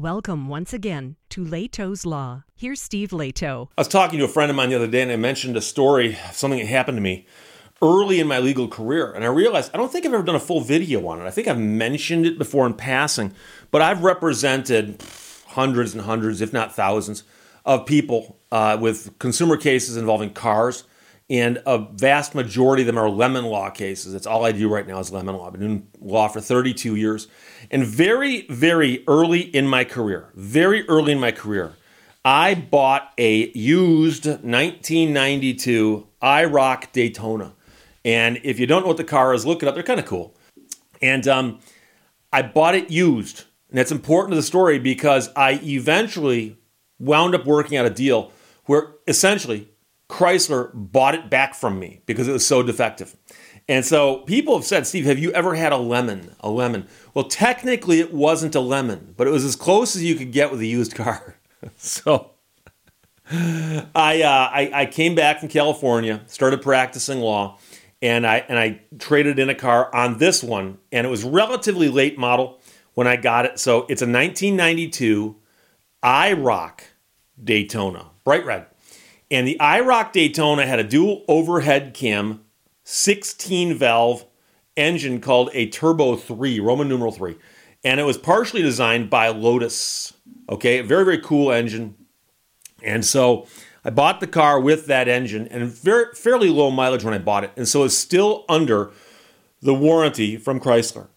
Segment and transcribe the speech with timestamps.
[0.00, 2.44] Welcome once again to Lehto's Law.
[2.56, 3.68] Here's Steve Lehto.
[3.76, 5.60] I was talking to a friend of mine the other day and I mentioned a
[5.60, 7.26] story, something that happened to me
[7.82, 9.12] early in my legal career.
[9.12, 11.26] And I realized I don't think I've ever done a full video on it.
[11.26, 13.34] I think I've mentioned it before in passing,
[13.70, 15.04] but I've represented
[15.48, 17.22] hundreds and hundreds, if not thousands,
[17.66, 20.84] of people uh, with consumer cases involving cars.
[21.30, 24.12] And a vast majority of them are lemon law cases.
[24.12, 25.46] That's all I do right now is lemon law.
[25.46, 27.28] I've been doing law for 32 years.
[27.70, 31.74] And very, very early in my career, very early in my career,
[32.24, 37.54] I bought a used 1992 IROC Daytona.
[38.04, 39.74] And if you don't know what the car is, look it up.
[39.74, 40.34] They're kind of cool.
[41.00, 41.60] And um,
[42.32, 43.44] I bought it used.
[43.68, 46.58] And that's important to the story because I eventually
[46.98, 48.32] wound up working out a deal
[48.64, 49.68] where essentially
[50.10, 53.16] Chrysler bought it back from me because it was so defective.
[53.68, 56.34] And so people have said, Steve, have you ever had a lemon?
[56.40, 56.88] A lemon.
[57.14, 60.50] Well, technically, it wasn't a lemon, but it was as close as you could get
[60.50, 61.36] with a used car.
[61.76, 62.32] so
[63.30, 67.58] I, uh, I, I came back from California, started practicing law,
[68.02, 71.88] and I and I traded in a car on this one, and it was relatively
[71.88, 72.60] late model
[72.94, 73.60] when I got it.
[73.60, 75.36] So it's a 1992
[76.02, 76.80] IROC
[77.44, 78.66] Daytona, bright red.
[79.30, 82.44] And the IROC Daytona had a dual overhead cam,
[82.84, 84.24] 16 valve
[84.76, 87.36] engine called a Turbo 3, Roman numeral 3.
[87.84, 90.12] And it was partially designed by Lotus.
[90.48, 91.94] Okay, very, very cool engine.
[92.82, 93.46] And so
[93.84, 97.44] I bought the car with that engine and very, fairly low mileage when I bought
[97.44, 97.52] it.
[97.56, 98.90] And so it's still under
[99.62, 101.08] the warranty from Chrysler.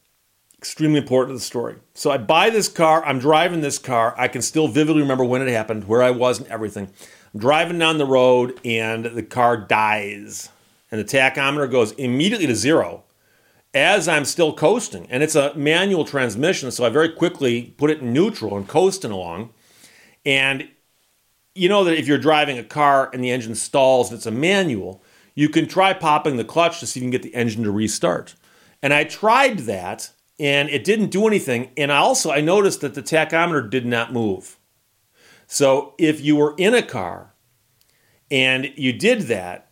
[0.58, 1.76] Extremely important to the story.
[1.94, 4.16] So I buy this car, I'm driving this car.
[4.18, 6.90] I can still vividly remember when it happened, where I was, and everything.
[7.36, 10.50] Driving down the road and the car dies.
[10.92, 13.04] And the tachometer goes immediately to zero
[13.74, 15.08] as I'm still coasting.
[15.10, 19.12] And it's a manual transmission, so I very quickly put it in neutral and coasting
[19.12, 19.52] along.
[20.26, 20.70] And
[21.56, 24.32] you know that if you're driving a car and the engine stalls and it's a
[24.32, 25.04] manual,
[25.36, 27.72] you can try popping the clutch to see if you can get the engine to
[27.72, 28.36] restart.
[28.82, 31.72] And I tried that and it didn't do anything.
[31.78, 34.58] And I also I noticed that the tachometer did not move.
[35.48, 37.33] So if you were in a car
[38.34, 39.70] and you did that,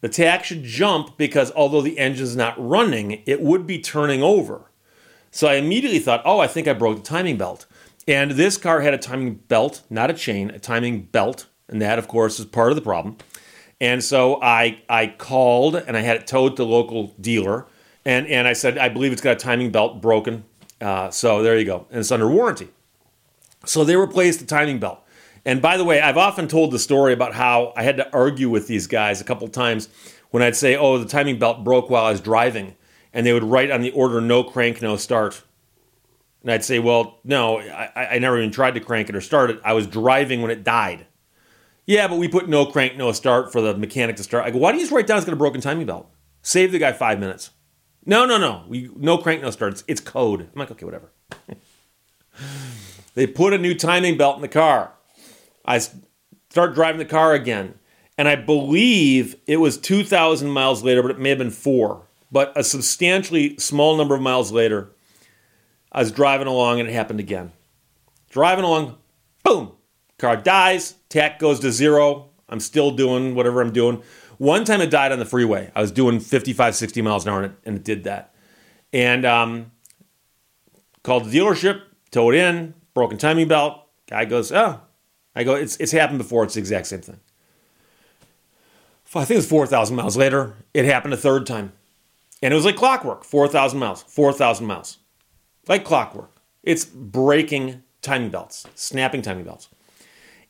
[0.00, 4.72] the tach should jump because although the engine's not running, it would be turning over.
[5.30, 7.66] So I immediately thought, oh, I think I broke the timing belt.
[8.08, 11.46] And this car had a timing belt, not a chain, a timing belt.
[11.68, 13.16] And that, of course, is part of the problem.
[13.80, 17.66] And so I, I called and I had it towed to the local dealer.
[18.04, 20.44] And, and I said, I believe it's got a timing belt broken.
[20.80, 21.86] Uh, so there you go.
[21.90, 22.70] And it's under warranty.
[23.64, 25.03] So they replaced the timing belt.
[25.44, 28.48] And by the way, I've often told the story about how I had to argue
[28.48, 29.88] with these guys a couple times
[30.30, 32.76] when I'd say, oh, the timing belt broke while I was driving.
[33.12, 35.42] And they would write on the order, no crank, no start.
[36.42, 39.50] And I'd say, well, no, I, I never even tried to crank it or start
[39.50, 39.60] it.
[39.64, 41.06] I was driving when it died.
[41.86, 44.44] Yeah, but we put no crank, no start for the mechanic to start.
[44.44, 46.10] I go, why do you just write down it's got a broken timing belt?
[46.42, 47.50] Save the guy five minutes.
[48.06, 48.64] No, no, no.
[48.68, 49.72] We no crank, no start.
[49.72, 50.40] It's, it's code.
[50.40, 51.12] I'm like, okay, whatever.
[53.14, 54.93] they put a new timing belt in the car.
[55.64, 55.80] I
[56.50, 57.74] start driving the car again.
[58.16, 62.06] And I believe it was 2,000 miles later, but it may have been four.
[62.30, 64.92] But a substantially small number of miles later,
[65.90, 67.52] I was driving along and it happened again.
[68.30, 68.98] Driving along,
[69.42, 69.72] boom,
[70.18, 72.30] car dies, tach goes to zero.
[72.48, 74.02] I'm still doing whatever I'm doing.
[74.38, 75.70] One time it died on the freeway.
[75.74, 78.34] I was doing 55, 60 miles an hour and it, and it did that.
[78.92, 79.72] And um,
[81.02, 83.80] called the dealership, towed in, broken timing belt.
[84.08, 84.80] Guy goes, oh,
[85.34, 86.44] I go, it's, it's happened before.
[86.44, 87.20] It's the exact same thing.
[89.16, 90.56] I think it was 4,000 miles later.
[90.72, 91.72] It happened a third time.
[92.42, 94.98] And it was like clockwork 4,000 miles, 4,000 miles.
[95.68, 96.30] Like clockwork.
[96.62, 99.68] It's breaking timing belts, snapping timing belts.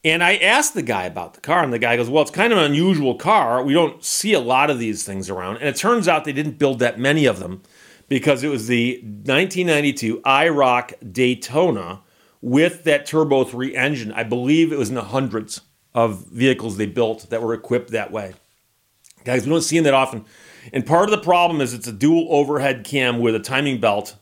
[0.05, 2.53] And I asked the guy about the car, and the guy goes, Well, it's kind
[2.53, 3.63] of an unusual car.
[3.63, 5.57] We don't see a lot of these things around.
[5.57, 7.63] And it turns out they didn't build that many of them
[8.09, 12.01] because it was the 1992 IROC Daytona
[12.45, 14.13] with that Turbo 3 engine.
[14.13, 15.63] I believe it was in the hundreds
[15.95, 18.35] of vehicles they built that were equipped that way.
[19.25, 20.27] Guys, we don't see them that often.
[20.71, 24.17] And part of the problem is it's a dual overhead cam with a timing belt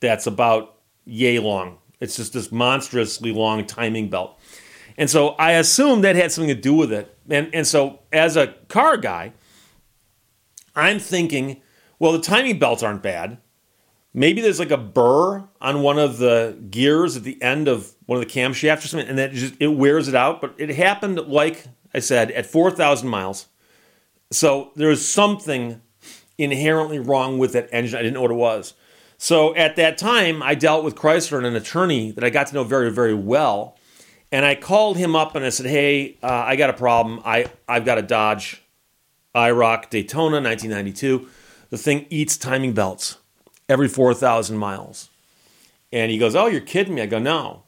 [0.00, 1.76] that's about yay long.
[2.00, 4.40] It's just this monstrously long timing belt.
[4.96, 7.14] And so I assume that had something to do with it.
[7.28, 9.34] And, and so as a car guy,
[10.74, 11.60] I'm thinking,
[11.98, 13.36] well, the timing belts aren't bad
[14.16, 18.20] maybe there's like a burr on one of the gears at the end of one
[18.20, 20.40] of the camshafts or something, and that just it wears it out.
[20.40, 23.46] But it happened, like I said, at 4,000 miles.
[24.32, 25.80] So there was something
[26.36, 27.96] inherently wrong with that engine.
[27.96, 28.74] I didn't know what it was.
[29.18, 32.54] So at that time, I dealt with Chrysler and an attorney that I got to
[32.54, 33.78] know very, very well.
[34.32, 37.22] And I called him up and I said, Hey, uh, I got a problem.
[37.24, 38.62] I, I've got a Dodge
[39.34, 41.28] IROC Daytona 1992.
[41.70, 43.16] The thing eats timing belts
[43.68, 45.10] every 4,000 miles.
[45.92, 47.02] And he goes, Oh, you're kidding me.
[47.02, 47.62] I go, No.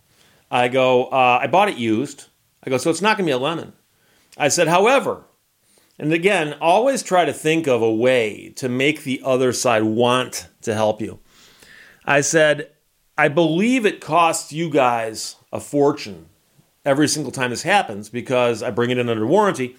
[0.50, 2.26] I go, uh, I bought it used.
[2.64, 3.72] I go, So it's not going to be a lemon.
[4.36, 5.24] I said, However,
[5.98, 10.48] and again, always try to think of a way to make the other side want
[10.62, 11.18] to help you.
[12.04, 12.70] I said,
[13.16, 16.28] I believe it costs you guys a fortune
[16.84, 19.76] every single time this happens because I bring it in under warranty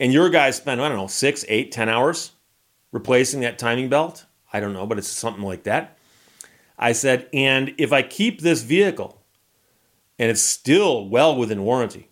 [0.00, 2.32] and your guys spend, I don't know, six, eight, ten hours
[2.92, 4.24] replacing that timing belt.
[4.52, 5.98] I don't know, but it's something like that.
[6.78, 9.20] I said, and if I keep this vehicle
[10.18, 12.08] and it's still well within warranty,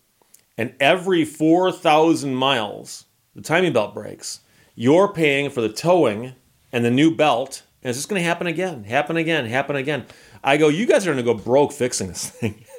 [0.58, 3.04] and every 4,000 miles
[3.34, 4.40] the timing belt breaks,
[4.74, 6.34] you're paying for the towing
[6.72, 10.06] and the new belt, and it's just going to happen again, happen again, happen again.
[10.42, 12.64] I go, you guys are going to go broke fixing this thing.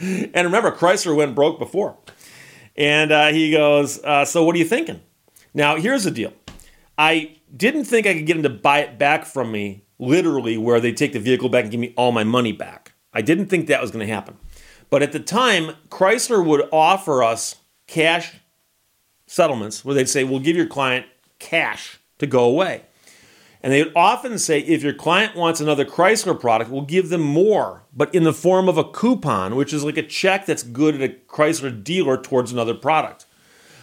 [0.00, 1.96] and remember, Chrysler went broke before.
[2.76, 5.00] And uh, he goes, uh, So what are you thinking?
[5.52, 6.32] Now, here's the deal
[6.96, 10.80] I didn't think I could get him to buy it back from me, literally, where
[10.80, 12.92] they take the vehicle back and give me all my money back.
[13.12, 14.36] I didn't think that was going to happen.
[14.88, 17.56] But at the time, Chrysler would offer us
[17.86, 18.34] cash
[19.26, 21.06] settlements where they'd say, We'll give your client
[21.38, 22.82] cash to go away.
[23.62, 27.20] And they would often say, if your client wants another Chrysler product, we'll give them
[27.20, 30.94] more, but in the form of a coupon, which is like a check that's good
[30.94, 33.26] at a Chrysler dealer towards another product.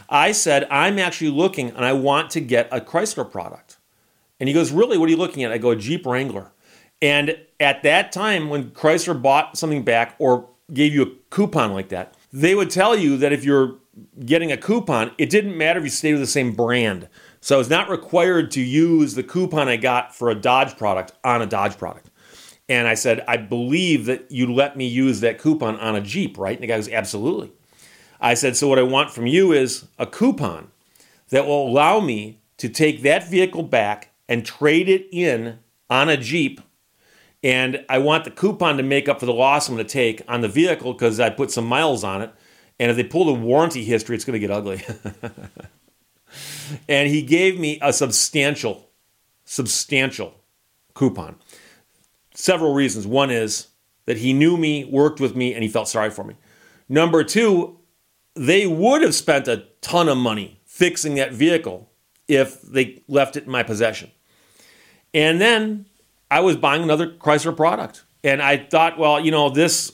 [0.10, 3.78] I said, I'm actually looking and I want to get a Chrysler product.
[4.40, 4.98] And he goes, Really?
[4.98, 5.52] What are you looking at?
[5.52, 6.52] I go, a Jeep Wrangler.
[7.02, 11.90] And at that time, when Chrysler bought something back or gave you a coupon like
[11.90, 13.78] that, they would tell you that if you're
[14.26, 17.08] getting a coupon, it didn't matter if you stayed with the same brand.
[17.40, 21.14] So I was not required to use the coupon I got for a Dodge product
[21.24, 22.10] on a Dodge product.
[22.70, 26.38] And I said, I believe that you let me use that coupon on a Jeep,
[26.38, 26.56] right?
[26.56, 27.52] And the guy goes, Absolutely.
[28.20, 30.72] I said, So what I want from you is a coupon
[31.30, 35.60] that will allow me to take that vehicle back and trade it in
[35.90, 36.62] on a Jeep.
[37.44, 40.22] And I want the coupon to make up for the loss I'm going to take
[40.28, 42.34] on the vehicle because I put some miles on it.
[42.80, 44.84] And if they pull the warranty history, it's going to get ugly.
[46.88, 48.90] and he gave me a substantial,
[49.46, 50.36] substantial
[50.94, 51.36] coupon.
[52.34, 53.08] Several reasons.
[53.08, 53.68] One is
[54.06, 56.36] that he knew me, worked with me, and he felt sorry for me.
[56.90, 57.80] Number two,
[58.38, 61.90] they would have spent a ton of money fixing that vehicle
[62.28, 64.12] if they left it in my possession.
[65.14, 65.86] And then
[66.30, 68.04] I was buying another Chrysler product.
[68.24, 69.92] And I thought, well, you know, this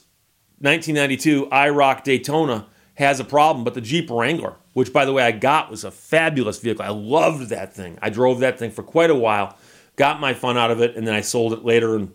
[0.60, 5.32] 1992 IROC Daytona has a problem, but the Jeep Wrangler, which by the way I
[5.32, 6.86] got, was a fabulous vehicle.
[6.86, 7.98] I loved that thing.
[8.02, 9.58] I drove that thing for quite a while,
[9.96, 12.12] got my fun out of it, and then I sold it later and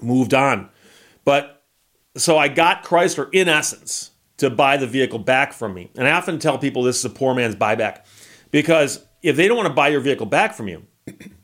[0.00, 0.68] moved on.
[1.24, 1.62] But
[2.16, 5.90] so I got Chrysler in essence to buy the vehicle back from me.
[5.96, 8.04] And I often tell people this is a poor man's buyback
[8.50, 10.86] because if they don't want to buy your vehicle back from you,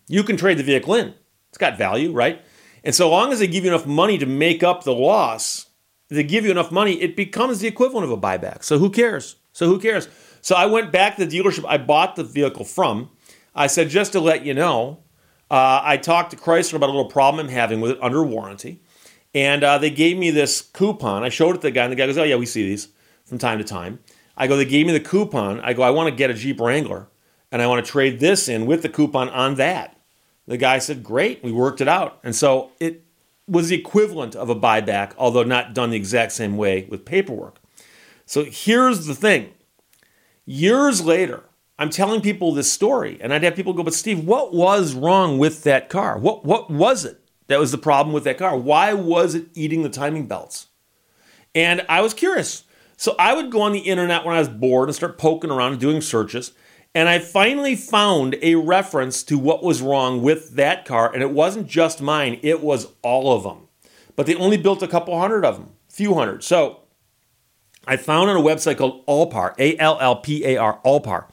[0.08, 1.14] you can trade the vehicle in.
[1.50, 2.42] It's got value, right?
[2.84, 5.66] And so long as they give you enough money to make up the loss,
[6.08, 8.64] they give you enough money, it becomes the equivalent of a buyback.
[8.64, 9.36] So who cares?
[9.52, 10.08] So who cares?
[10.40, 13.10] So I went back to the dealership I bought the vehicle from.
[13.54, 15.00] I said, just to let you know,
[15.50, 18.80] uh, I talked to Chrysler about a little problem I'm having with it under warranty.
[19.36, 21.22] And uh, they gave me this coupon.
[21.22, 22.88] I showed it to the guy, and the guy goes, Oh, yeah, we see these
[23.26, 23.98] from time to time.
[24.34, 25.60] I go, They gave me the coupon.
[25.60, 27.08] I go, I want to get a Jeep Wrangler,
[27.52, 30.00] and I want to trade this in with the coupon on that.
[30.46, 31.44] The guy said, Great.
[31.44, 32.18] We worked it out.
[32.24, 33.04] And so it
[33.46, 37.60] was the equivalent of a buyback, although not done the exact same way with paperwork.
[38.24, 39.52] So here's the thing
[40.46, 41.44] years later,
[41.78, 45.36] I'm telling people this story, and I'd have people go, But Steve, what was wrong
[45.36, 46.16] with that car?
[46.16, 48.56] What, what was it that was the problem with that car?
[48.56, 50.68] Why was it eating the timing belts?
[51.54, 52.64] And I was curious.
[52.96, 55.72] So I would go on the internet when I was bored and start poking around
[55.72, 56.52] and doing searches.
[56.94, 61.12] And I finally found a reference to what was wrong with that car.
[61.12, 63.68] And it wasn't just mine, it was all of them.
[64.16, 66.42] But they only built a couple hundred of them, few hundred.
[66.42, 66.80] So
[67.86, 71.26] I found on a website called Allpar, A L L P A R, Allpar,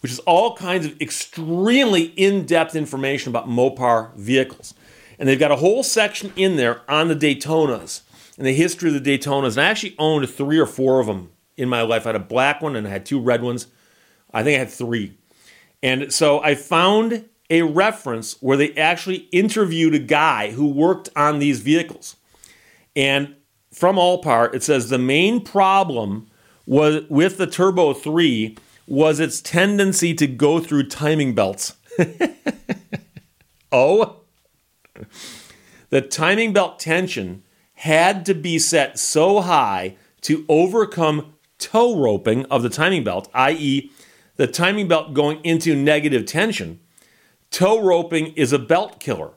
[0.00, 4.74] which is all kinds of extremely in depth information about Mopar vehicles.
[5.18, 8.02] And they've got a whole section in there on the Daytonas
[8.36, 9.56] and the history of the Daytonas.
[9.56, 12.06] And I actually owned three or four of them in my life.
[12.06, 13.66] I had a black one and I had two red ones.
[14.32, 15.16] I think I had three.
[15.82, 21.38] And so I found a reference where they actually interviewed a guy who worked on
[21.38, 22.16] these vehicles.
[22.94, 23.36] And
[23.72, 26.28] from Allpar, it says the main problem
[26.66, 28.56] was with the Turbo 3
[28.86, 31.74] was its tendency to go through timing belts.
[33.72, 34.20] oh,
[35.90, 37.42] the timing belt tension
[37.74, 43.90] had to be set so high to overcome toe roping of the timing belt, i.e.,
[44.36, 46.80] the timing belt going into negative tension.
[47.50, 49.32] Toe roping is a belt killer.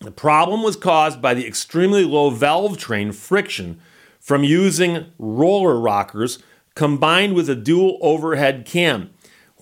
[0.00, 3.80] The problem was caused by the extremely low valve train friction
[4.20, 6.42] from using roller rockers
[6.74, 9.10] combined with a dual overhead cam.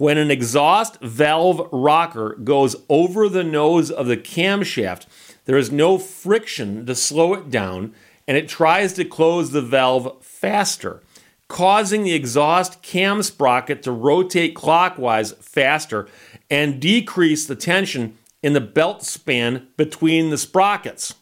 [0.03, 5.07] When an exhaust valve rocker goes over the nose of the camshaft,
[5.45, 7.95] there is no friction to slow it down,
[8.27, 11.05] and it tries to close the valve faster,
[11.47, 16.09] causing the exhaust cam sprocket to rotate clockwise faster
[16.51, 21.15] and decrease the tension in the belt span between the sprockets.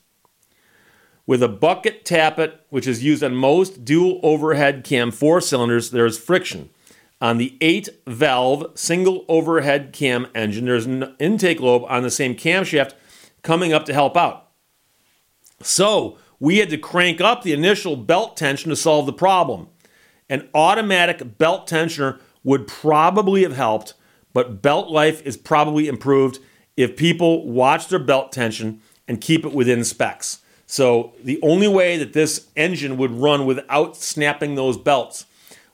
[1.26, 6.06] With a bucket tappet, which is used on most dual overhead cam four cylinders, there
[6.06, 6.70] is friction.
[7.20, 12.34] On the 8 valve single overhead cam engine, there's an intake lobe on the same
[12.34, 12.94] camshaft
[13.42, 14.48] coming up to help out.
[15.62, 19.68] So we had to crank up the initial belt tension to solve the problem.
[20.30, 23.94] An automatic belt tensioner would probably have helped,
[24.32, 26.38] but belt life is probably improved
[26.76, 30.40] if people watch their belt tension and keep it within specs.
[30.64, 35.26] So the only way that this engine would run without snapping those belts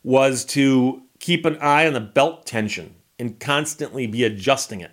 [0.03, 4.92] was to keep an eye on the belt tension and constantly be adjusting it.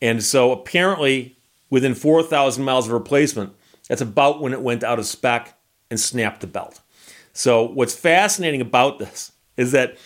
[0.00, 1.36] And so apparently
[1.70, 3.54] within 4,000 miles of replacement,
[3.88, 5.58] that's about when it went out of spec
[5.90, 6.80] and snapped the belt.
[7.32, 9.96] So what's fascinating about this is that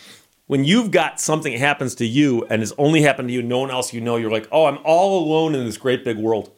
[0.47, 3.59] when you've got something that happens to you and has only happened to you, no
[3.59, 6.51] one else you know, you're like, oh, I'm all alone in this great big world.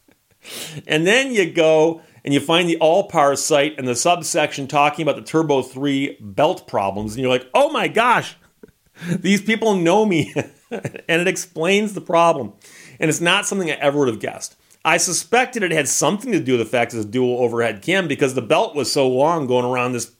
[0.86, 5.16] and then you go and you find the Allpar site and the subsection talking about
[5.16, 8.36] the Turbo 3 belt problems, and you're like, oh my gosh,
[9.08, 10.32] these people know me.
[10.70, 12.52] and it explains the problem.
[12.98, 14.56] And it's not something I ever would have guessed.
[14.84, 18.06] I suspected it had something to do with the fact it's a dual overhead cam
[18.06, 20.12] because the belt was so long going around this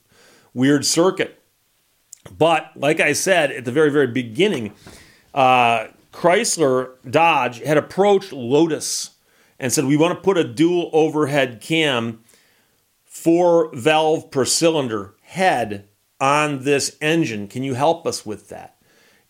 [0.53, 1.41] weird circuit.
[2.35, 4.73] But like I said at the very, very beginning,
[5.33, 9.11] uh, Chrysler Dodge had approached Lotus
[9.59, 12.23] and said, We want to put a dual overhead cam,
[13.03, 15.87] four valve per cylinder head
[16.19, 17.47] on this engine.
[17.47, 18.77] Can you help us with that?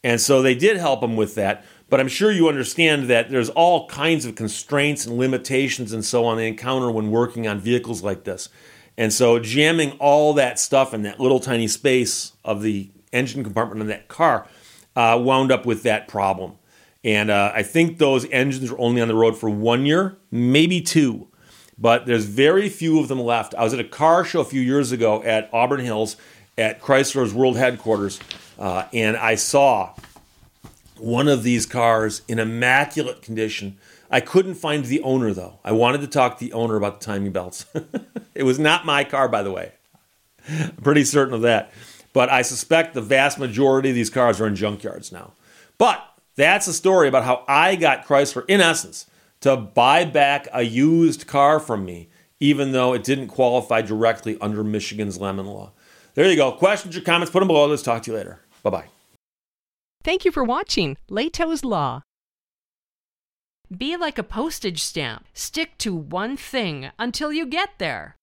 [0.03, 1.65] And so they did help them with that.
[1.89, 6.25] But I'm sure you understand that there's all kinds of constraints and limitations and so
[6.25, 8.49] on they encounter when working on vehicles like this.
[8.97, 13.81] And so jamming all that stuff in that little tiny space of the engine compartment
[13.81, 14.47] of that car
[14.95, 16.53] uh, wound up with that problem.
[17.05, 20.81] And uh, I think those engines are only on the road for one year, maybe
[20.81, 21.27] two,
[21.77, 23.53] but there's very few of them left.
[23.53, 26.17] I was at a car show a few years ago at Auburn Hills
[26.57, 28.19] at Chrysler's world headquarters,
[28.57, 29.93] uh, and I saw
[30.97, 33.77] one of these cars in immaculate condition.
[34.09, 35.59] I couldn't find the owner though.
[35.63, 37.67] I wanted to talk to the owner about the timing belts.
[38.33, 39.73] it was not my car, by the way.
[40.49, 41.71] I'm pretty certain of that.
[42.13, 45.33] But I suspect the vast majority of these cars are in junkyards now.
[45.77, 49.05] But that's a story about how I got Chrysler, in essence,
[49.41, 54.63] to buy back a used car from me, even though it didn't qualify directly under
[54.63, 55.71] Michigan's lemon law.
[56.13, 56.51] There you go.
[56.51, 57.67] Questions or comments, put them below.
[57.67, 58.39] Let's talk to you later.
[58.63, 58.85] Bye bye.
[60.03, 62.01] Thank you for watching Lehto's Law.
[63.75, 65.25] Be like a postage stamp.
[65.33, 68.15] Stick to one thing until you get there.